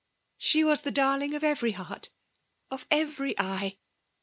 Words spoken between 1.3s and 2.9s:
of evwrf heart— of